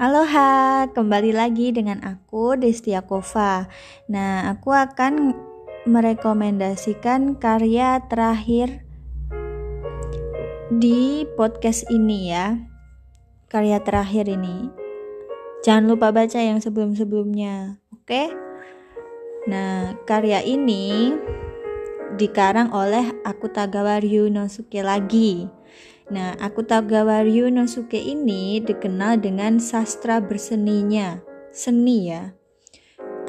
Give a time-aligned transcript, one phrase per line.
[0.00, 3.68] Aloha, kembali lagi dengan aku Destia Kova.
[4.08, 5.36] Nah, aku akan
[5.84, 8.80] merekomendasikan karya terakhir
[10.72, 12.56] di podcast ini ya.
[13.52, 14.72] Karya terakhir ini.
[15.68, 18.32] Jangan lupa baca yang sebelum-sebelumnya, oke?
[19.52, 21.12] Nah, karya ini
[22.16, 25.59] dikarang oleh Akutagawa Ryunosuke lagi.
[26.10, 31.22] Nah, Akutagawa Ryunosuke ini dikenal dengan sastra berseninya,
[31.54, 32.34] seni ya.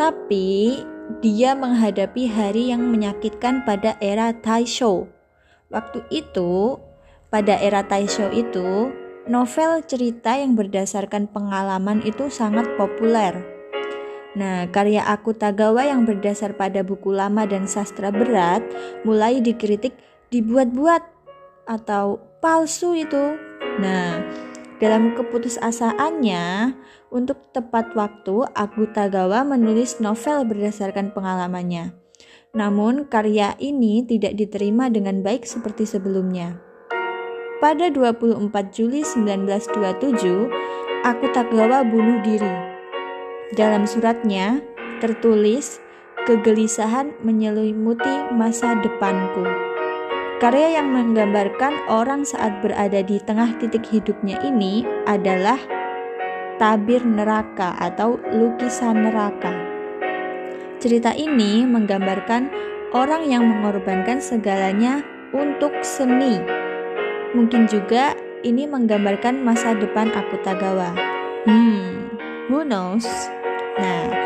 [0.02, 0.82] Tapi
[1.22, 5.06] dia menghadapi hari yang menyakitkan pada era Taisho.
[5.70, 6.82] Waktu itu,
[7.30, 8.90] pada era Taisho itu,
[9.30, 13.46] novel cerita yang berdasarkan pengalaman itu sangat populer.
[14.34, 18.66] Nah, karya Akutagawa yang berdasar pada buku lama dan sastra berat
[19.06, 19.94] mulai dikritik
[20.34, 21.04] dibuat-buat
[21.68, 23.38] atau palsu itu.
[23.78, 24.26] Nah,
[24.82, 26.74] dalam keputusasaannya,
[27.14, 31.94] untuk tepat waktu, Agu Tagawa menulis novel berdasarkan pengalamannya.
[32.58, 36.60] Namun, karya ini tidak diterima dengan baik seperti sebelumnya.
[37.62, 38.42] Pada 24
[38.74, 40.50] Juli 1927,
[41.06, 42.74] Aku Tagawa bunuh diri.
[43.54, 44.66] Dalam suratnya,
[44.98, 45.78] tertulis,
[46.26, 49.71] kegelisahan menyelimuti masa depanku.
[50.42, 55.62] Karya yang menggambarkan orang saat berada di tengah titik hidupnya ini adalah
[56.58, 59.54] tabir neraka atau lukisan neraka.
[60.82, 62.50] Cerita ini menggambarkan
[62.90, 66.42] orang yang mengorbankan segalanya untuk seni.
[67.38, 70.98] Mungkin juga ini menggambarkan masa depan Akutagawa.
[71.46, 72.18] Hmm,
[72.50, 73.06] who knows?
[73.78, 74.21] Nah,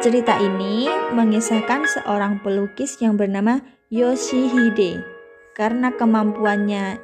[0.00, 3.60] cerita ini mengisahkan seorang pelukis yang bernama
[3.92, 5.04] Yoshihide.
[5.52, 6.96] Karena kemampuannya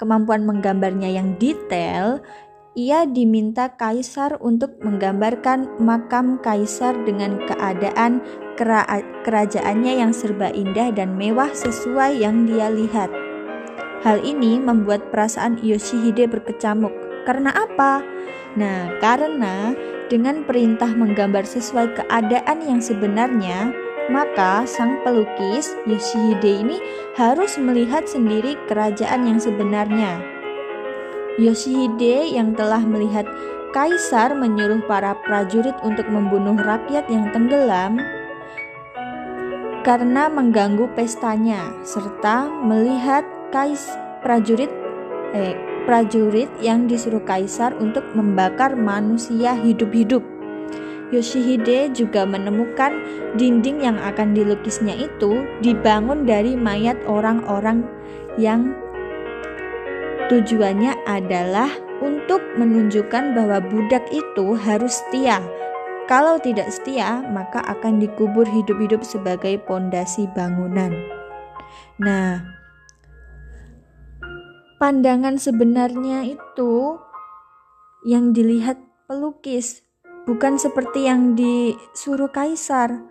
[0.00, 2.24] kemampuan menggambarnya yang detail,
[2.72, 8.24] ia diminta kaisar untuk menggambarkan makam kaisar dengan keadaan
[8.56, 8.88] kera
[9.20, 13.12] kerajaannya yang serba indah dan mewah sesuai yang dia lihat.
[14.00, 16.96] Hal ini membuat perasaan Yoshihide berkecamuk.
[17.28, 18.00] Karena apa?
[18.56, 19.76] Nah, karena
[20.10, 23.70] dengan perintah menggambar sesuai keadaan yang sebenarnya,
[24.10, 26.82] maka sang pelukis Yoshihide ini
[27.14, 30.18] harus melihat sendiri kerajaan yang sebenarnya.
[31.38, 33.24] Yoshihide yang telah melihat
[33.70, 38.02] kaisar menyuruh para prajurit untuk membunuh rakyat yang tenggelam
[39.86, 43.88] karena mengganggu pestanya serta melihat kais
[44.26, 44.68] prajurit
[45.32, 50.22] eh, prajurit yang disuruh kaisar untuk membakar manusia hidup-hidup.
[51.10, 52.94] Yoshihide juga menemukan
[53.34, 57.82] dinding yang akan dilukisnya itu dibangun dari mayat orang-orang
[58.38, 58.70] yang
[60.30, 61.66] tujuannya adalah
[61.98, 65.42] untuk menunjukkan bahwa budak itu harus setia.
[66.06, 70.94] Kalau tidak setia, maka akan dikubur hidup-hidup sebagai pondasi bangunan.
[71.98, 72.59] Nah,
[74.80, 76.96] pandangan sebenarnya itu
[78.08, 79.84] yang dilihat pelukis
[80.24, 83.04] bukan seperti yang disuruh kaisar.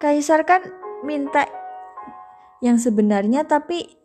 [0.00, 0.64] Kaisar kan
[1.04, 1.44] minta
[2.64, 4.00] yang sebenarnya tapi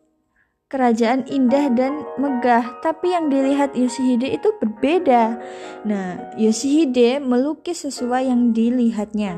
[0.68, 5.40] kerajaan indah dan megah, tapi yang dilihat Yoshihide itu berbeda.
[5.88, 9.38] Nah, Yoshihide melukis sesuai yang dilihatnya.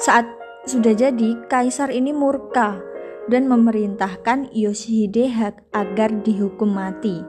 [0.00, 0.24] Saat
[0.64, 2.93] sudah jadi, kaisar ini murka
[3.28, 5.32] dan memerintahkan Yoshihide
[5.72, 7.24] agar dihukum mati.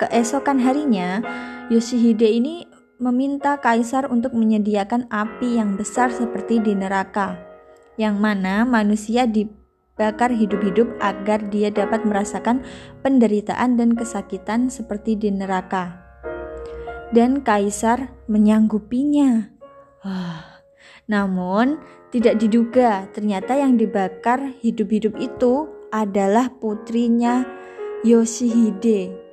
[0.00, 1.20] Keesokan harinya,
[1.68, 2.64] Yoshihide ini
[2.96, 7.36] meminta kaisar untuk menyediakan api yang besar seperti di neraka,
[8.00, 12.64] yang mana manusia dibakar hidup-hidup agar dia dapat merasakan
[13.04, 16.00] penderitaan dan kesakitan seperti di neraka.
[17.12, 19.52] Dan kaisar menyanggupinya.
[21.06, 21.78] Namun,
[22.10, 27.46] tidak diduga ternyata yang dibakar hidup-hidup itu adalah putrinya
[28.02, 29.26] Yoshihide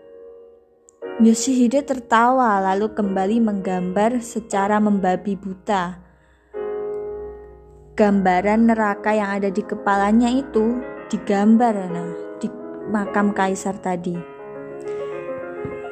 [1.22, 6.02] Yoshihide tertawa lalu kembali menggambar secara membabi buta.
[7.94, 10.82] Gambaran neraka yang ada di kepalanya itu
[11.14, 12.10] digambar nah,
[12.42, 12.50] di
[12.90, 14.18] makam kaisar tadi.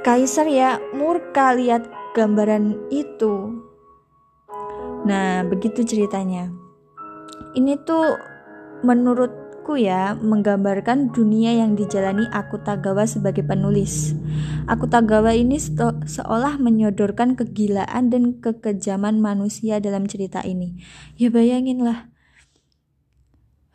[0.01, 1.85] Kaisar ya murka lihat
[2.17, 3.61] gambaran itu.
[5.05, 6.51] Nah, begitu ceritanya.
[7.57, 8.15] Ini tuh
[8.81, 14.17] menurut Aku ya menggambarkan dunia yang dijalani Akutagawa sebagai penulis.
[14.65, 15.61] Akutagawa ini
[16.09, 20.81] seolah menyodorkan kegilaan dan kekejaman manusia dalam cerita ini.
[21.13, 22.09] Ya bayanginlah.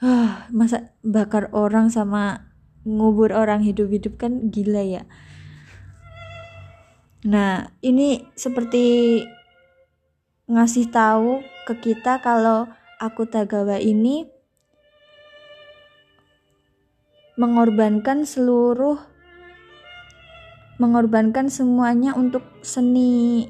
[0.03, 2.51] Huh, masa bakar orang sama
[2.83, 5.07] ngubur orang hidup-hidup kan gila ya.
[7.23, 9.23] Nah, ini seperti
[10.47, 12.71] ngasih tahu ke kita kalau
[13.03, 14.31] aku Tagawa ini
[17.37, 18.97] mengorbankan seluruh
[20.77, 23.49] mengorbankan semuanya untuk seni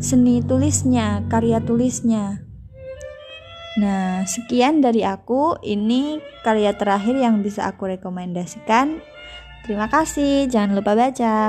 [0.00, 2.40] seni tulisnya, karya tulisnya.
[3.78, 5.60] Nah, sekian dari aku.
[5.60, 8.98] Ini karya terakhir yang bisa aku rekomendasikan.
[9.62, 11.40] Terima kasih, jangan lupa baca.